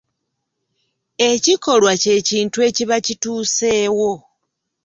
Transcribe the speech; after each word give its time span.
Ekikolwa 1.31 1.93
kye 2.01 2.15
kintu 2.27 2.57
ekiba 2.67 2.97
kituuseewo. 3.05 4.11